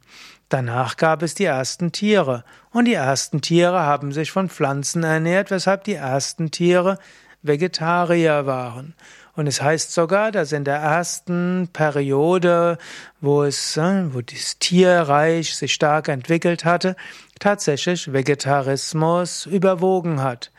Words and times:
Danach 0.49 0.97
gab 0.97 1.21
es 1.21 1.35
die 1.35 1.45
ersten 1.45 1.91
Tiere. 1.91 2.43
Und 2.71 2.85
die 2.85 2.95
ersten 2.95 3.41
Tiere 3.41 3.81
haben 3.81 4.11
sich 4.11 4.31
von 4.31 4.49
Pflanzen 4.49 5.03
ernährt, 5.03 5.51
weshalb 5.51 5.83
die 5.83 5.93
ersten 5.93 6.49
Tiere 6.49 6.97
Vegetarier 7.43 8.47
waren. 8.47 8.95
Und 9.35 9.47
es 9.47 9.61
heißt 9.61 9.91
sogar, 9.91 10.31
dass 10.31 10.51
in 10.51 10.63
der 10.63 10.77
ersten 10.77 11.67
Periode, 11.73 12.77
wo 13.19 13.43
es, 13.43 13.77
äh, 13.77 14.13
wo 14.13 14.21
das 14.21 14.59
Tierreich 14.59 15.55
sich 15.55 15.73
stark 15.73 16.07
entwickelt 16.07 16.65
hatte, 16.65 16.95
tatsächlich 17.39 18.13
Vegetarismus 18.13 19.47
überwogen 19.47 20.21
hat. 20.21 20.51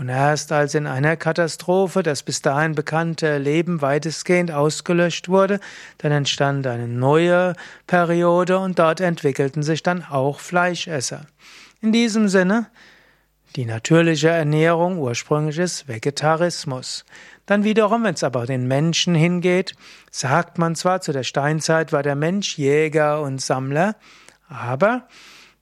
Und 0.00 0.08
erst 0.08 0.52
als 0.52 0.74
in 0.74 0.86
einer 0.86 1.16
Katastrophe 1.16 2.02
das 2.02 2.22
bis 2.22 2.40
dahin 2.40 2.74
bekannte 2.74 3.36
Leben 3.36 3.82
weitestgehend 3.82 4.50
ausgelöscht 4.50 5.28
wurde, 5.28 5.60
dann 5.98 6.12
entstand 6.12 6.66
eine 6.66 6.88
neue 6.88 7.54
Periode 7.86 8.60
und 8.60 8.78
dort 8.78 9.00
entwickelten 9.00 9.62
sich 9.62 9.82
dann 9.82 10.04
auch 10.04 10.40
Fleischesser. 10.40 11.26
In 11.82 11.92
diesem 11.92 12.28
Sinne, 12.28 12.68
die 13.56 13.66
natürliche 13.66 14.28
Ernährung 14.28 14.98
ursprünglich 14.98 15.58
ist 15.58 15.88
Vegetarismus. 15.88 17.04
Dann 17.50 17.64
wiederum, 17.64 18.04
wenn 18.04 18.14
es 18.14 18.22
aber 18.22 18.46
den 18.46 18.68
Menschen 18.68 19.12
hingeht, 19.12 19.74
sagt 20.12 20.56
man 20.58 20.76
zwar, 20.76 21.00
zu 21.00 21.10
der 21.10 21.24
Steinzeit 21.24 21.92
war 21.92 22.04
der 22.04 22.14
Mensch 22.14 22.56
Jäger 22.56 23.22
und 23.22 23.40
Sammler, 23.40 23.96
aber 24.48 25.08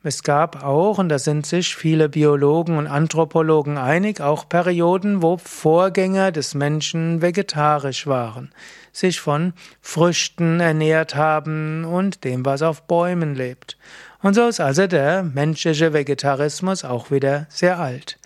es 0.03 0.22
gab 0.22 0.62
auch, 0.62 0.98
und 0.98 1.08
da 1.08 1.19
sind 1.19 1.47
sich 1.47 1.75
viele 1.75 2.11
Biologen 2.11 2.77
und 2.77 2.89
Anthropologen 2.89 3.78
einig, 3.78 4.20
auch 4.20 4.50
Perioden, 4.50 5.22
wo 5.22 5.39
Vorgänger 5.39 6.30
des 6.30 6.55
Menschen 6.55 7.22
vegetarisch 7.22 8.06
waren, 8.06 8.52
sich 8.92 9.19
von 9.19 9.55
Früchten 9.80 10.61
ernährt 10.61 11.14
haben 11.14 11.86
und 11.86 12.23
dem, 12.23 12.45
was 12.45 12.61
auf 12.61 12.83
Bäumen 12.86 13.34
lebt. 13.34 13.78
Und 14.20 14.34
so 14.34 14.47
ist 14.47 14.61
also 14.61 14.86
der 14.86 15.23
menschliche 15.23 15.95
Vegetarismus 15.95 16.84
auch 16.84 17.11
wieder 17.11 17.47
sehr 17.48 17.78
alt. 17.78 18.19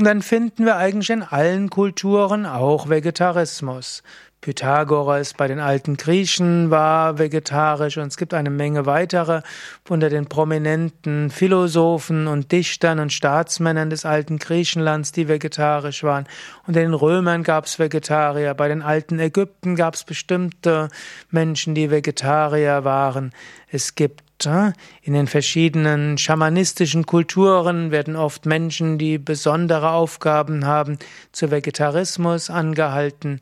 Und 0.00 0.06
dann 0.06 0.22
finden 0.22 0.64
wir 0.64 0.78
eigentlich 0.78 1.10
in 1.10 1.22
allen 1.22 1.68
Kulturen 1.68 2.46
auch 2.46 2.88
Vegetarismus. 2.88 4.02
Pythagoras 4.40 5.34
bei 5.34 5.46
den 5.46 5.58
alten 5.58 5.98
Griechen 5.98 6.70
war 6.70 7.18
vegetarisch 7.18 7.98
und 7.98 8.06
es 8.06 8.16
gibt 8.16 8.32
eine 8.32 8.48
Menge 8.48 8.86
weitere 8.86 9.42
unter 9.90 10.08
den 10.08 10.24
prominenten 10.24 11.28
Philosophen 11.28 12.28
und 12.28 12.50
Dichtern 12.50 12.98
und 12.98 13.12
Staatsmännern 13.12 13.90
des 13.90 14.06
alten 14.06 14.38
Griechenlands, 14.38 15.12
die 15.12 15.28
vegetarisch 15.28 16.02
waren. 16.02 16.26
Unter 16.66 16.80
den 16.80 16.94
Römern 16.94 17.42
gab 17.42 17.66
es 17.66 17.78
Vegetarier, 17.78 18.54
bei 18.54 18.68
den 18.68 18.80
alten 18.80 19.18
Ägypten 19.18 19.76
gab 19.76 19.96
es 19.96 20.04
bestimmte 20.04 20.88
Menschen, 21.30 21.74
die 21.74 21.90
Vegetarier 21.90 22.84
waren. 22.84 23.34
Es 23.68 23.96
gibt 23.96 24.22
in 24.46 25.12
den 25.12 25.26
verschiedenen 25.26 26.18
schamanistischen 26.18 27.06
Kulturen 27.06 27.90
werden 27.90 28.16
oft 28.16 28.46
Menschen, 28.46 28.98
die 28.98 29.18
besondere 29.18 29.90
Aufgaben 29.90 30.64
haben, 30.64 30.98
zu 31.32 31.50
Vegetarismus 31.50 32.50
angehalten. 32.50 33.40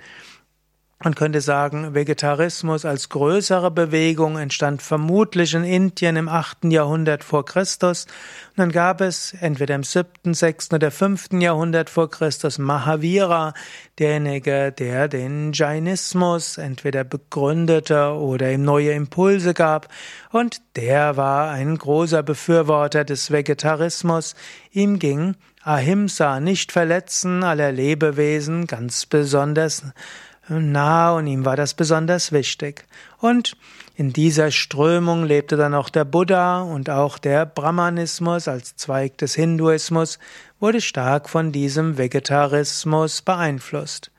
Man 1.01 1.15
könnte 1.15 1.41
sagen, 1.41 1.95
Vegetarismus 1.95 2.85
als 2.85 3.09
größere 3.09 3.71
Bewegung 3.71 4.37
entstand 4.37 4.83
vermutlich 4.83 5.55
in 5.55 5.63
Indien 5.63 6.17
im 6.17 6.29
achten 6.29 6.73
Jahrhundert 6.73 7.23
vor 7.23 7.45
Christus. 7.45 8.07
Und 8.51 8.59
dann 8.59 8.73
gab 8.73 9.01
es 9.01 9.33
entweder 9.41 9.77
im 9.77 9.85
siebten, 9.85 10.35
sechsten 10.35 10.75
oder 10.75 10.91
fünften 10.91 11.41
Jahrhundert 11.41 11.89
vor 11.89 12.11
Christus 12.11 12.59
Mahavira, 12.59 13.55
derjenige, 14.01 14.73
der 14.73 15.07
den 15.07 15.53
Jainismus 15.53 16.59
entweder 16.59 17.05
begründete 17.05 18.15
oder 18.15 18.51
ihm 18.51 18.65
neue 18.65 18.91
Impulse 18.91 19.55
gab. 19.55 19.87
Und 20.33 20.61
der 20.75 21.17
war 21.17 21.53
ein 21.53 21.79
großer 21.79 22.25
Befürworter 22.25 23.05
des 23.05 23.31
Vegetarismus. 23.31 24.35
Ihm 24.73 24.99
ging 24.99 25.37
Ahimsa, 25.63 26.41
nicht 26.41 26.73
verletzen 26.73 27.45
aller 27.45 27.71
Lebewesen, 27.71 28.67
ganz 28.67 29.07
besonders 29.07 29.85
nah 30.49 31.13
und 31.13 31.27
ihm 31.27 31.45
war 31.45 31.57
das 31.57 31.75
besonders 31.75 32.33
wichtig. 32.33 32.87
Und 33.19 33.57
in 33.97 34.13
dieser 34.13 34.51
Strömung 34.51 35.25
lebte 35.25 35.57
dann 35.57 35.75
auch 35.75 35.89
der 35.89 36.05
Buddha 36.05 36.63
und 36.63 36.91
auch 36.91 37.19
der 37.19 37.47
Brahmanismus 37.47 38.49
als 38.49 38.77
Zweig 38.77 39.19
des 39.19 39.35
Hinduismus 39.35 40.19
wurde 40.61 40.81
stark 40.81 41.29
von 41.29 41.53
diesem 41.53 41.99
Vegetarismus 41.99 43.23
beeinflusst. 43.23 44.11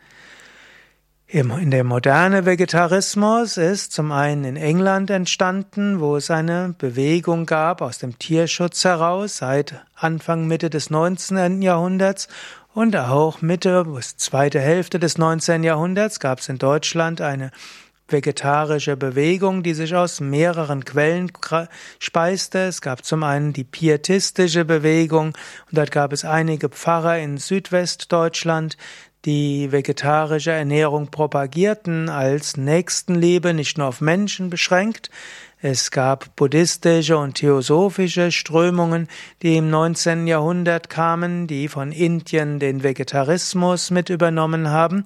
In 1.31 1.69
der 1.69 1.83
moderne 1.83 2.47
Vegetarismus 2.47 3.57
ist 3.57 3.91
zum 3.91 4.11
einen 4.11 4.45
in 4.45 4.55
England 4.55 5.11
entstanden, 5.11 5.99
wo 5.99 6.15
es 6.15 6.31
eine 6.31 6.73
Bewegung 6.75 7.45
gab 7.45 7.83
aus 7.83 7.99
dem 7.99 8.17
Tierschutz 8.17 8.83
heraus 8.83 9.37
seit 9.37 9.75
Anfang 9.93 10.47
Mitte 10.47 10.71
des 10.71 10.89
19. 10.89 11.61
Jahrhunderts 11.61 12.29
und 12.73 12.95
auch 12.95 13.43
Mitte 13.43 13.85
zweite 14.17 14.59
Hälfte 14.59 14.97
des 14.97 15.19
19. 15.19 15.63
Jahrhunderts 15.63 16.19
gab 16.19 16.39
es 16.39 16.49
in 16.49 16.57
Deutschland 16.57 17.21
eine 17.21 17.51
vegetarische 18.11 18.97
Bewegung, 18.97 19.61
die 19.61 19.75
sich 19.75 19.95
aus 19.95 20.19
mehreren 20.19 20.83
Quellen 20.83 21.31
speiste. 21.99 22.59
Es 22.59 22.81
gab 22.81 23.05
zum 23.05 23.23
einen 23.23 23.53
die 23.53 23.63
pietistische 23.63 24.65
Bewegung 24.65 25.27
und 25.27 25.77
dort 25.77 25.91
gab 25.91 26.11
es 26.11 26.25
einige 26.25 26.69
Pfarrer 26.69 27.19
in 27.19 27.37
Südwestdeutschland, 27.37 28.77
die 29.25 29.71
vegetarische 29.71 30.51
Ernährung 30.51 31.07
propagierten 31.11 32.09
als 32.09 32.55
Nächstenliebe 32.55 33.53
nicht 33.53 33.77
nur 33.77 33.87
auf 33.87 34.01
Menschen 34.01 34.49
beschränkt. 34.49 35.09
Es 35.61 35.91
gab 35.91 36.37
buddhistische 36.37 37.17
und 37.17 37.33
theosophische 37.35 38.31
Strömungen, 38.31 39.09
die 39.41 39.57
im 39.57 39.69
19. 39.69 40.25
Jahrhundert 40.25 40.89
kamen, 40.89 41.47
die 41.47 41.67
von 41.67 41.91
Indien 41.91 42.59
den 42.59 42.81
Vegetarismus 42.81 43.91
mit 43.91 44.09
übernommen 44.09 44.69
haben, 44.69 45.03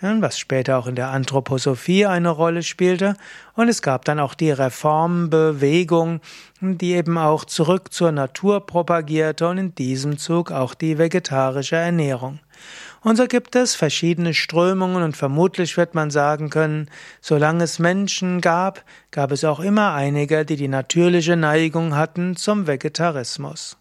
was 0.00 0.38
später 0.38 0.78
auch 0.78 0.86
in 0.86 0.94
der 0.94 1.10
Anthroposophie 1.10 2.06
eine 2.06 2.30
Rolle 2.30 2.62
spielte. 2.62 3.14
Und 3.54 3.68
es 3.68 3.82
gab 3.82 4.06
dann 4.06 4.20
auch 4.20 4.32
die 4.32 4.52
Reformbewegung, 4.52 6.22
die 6.62 6.92
eben 6.94 7.18
auch 7.18 7.44
zurück 7.44 7.92
zur 7.92 8.10
Natur 8.10 8.64
propagierte 8.64 9.48
und 9.48 9.58
in 9.58 9.74
diesem 9.74 10.16
Zug 10.16 10.50
auch 10.50 10.72
die 10.72 10.96
vegetarische 10.96 11.76
Ernährung. 11.76 12.38
Und 13.02 13.16
so 13.16 13.26
gibt 13.26 13.56
es 13.56 13.74
verschiedene 13.74 14.34
Strömungen 14.34 15.02
und 15.02 15.16
vermutlich 15.16 15.76
wird 15.76 15.94
man 15.94 16.10
sagen 16.10 16.50
können, 16.50 16.90
solange 17.22 17.64
es 17.64 17.78
Menschen 17.78 18.40
gab, 18.42 18.84
gab 19.10 19.32
es 19.32 19.44
auch 19.44 19.60
immer 19.60 19.94
einige, 19.94 20.44
die 20.44 20.56
die 20.56 20.68
natürliche 20.68 21.36
Neigung 21.36 21.96
hatten 21.96 22.36
zum 22.36 22.66
Vegetarismus. 22.66 23.79